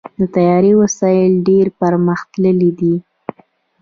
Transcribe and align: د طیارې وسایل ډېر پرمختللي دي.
د 0.19 0.21
طیارې 0.35 0.71
وسایل 0.81 1.33
ډېر 1.47 1.65
پرمختللي 1.79 2.71
دي. 2.79 2.95